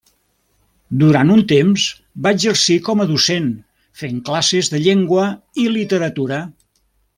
Durant 1.01 1.33
un 1.33 1.43
temps 1.51 1.83
va 2.27 2.31
exercir 2.37 2.79
com 2.89 3.05
a 3.05 3.07
docent 3.13 3.51
fent 4.03 4.19
classes 4.31 4.73
de 4.75 4.83
llengua 4.87 5.29
i 5.67 5.71
literatura. 5.77 6.45